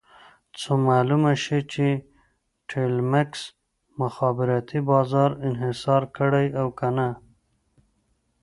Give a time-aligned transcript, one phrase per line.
[0.59, 1.85] څو معلومه شي چې
[2.69, 3.41] ټیلمکس
[4.01, 7.09] مخابراتي بازار انحصار کړی او که نه.